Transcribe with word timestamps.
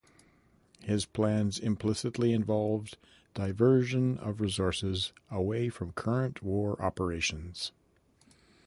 His 0.81 1.05
plans 1.05 1.59
implicitly 1.59 2.33
involved 2.33 2.97
diversion 3.35 4.17
of 4.17 4.41
resources 4.41 5.13
away 5.29 5.69
from 5.69 5.91
current 5.91 6.41
war 6.41 6.75
operations. 6.81 7.71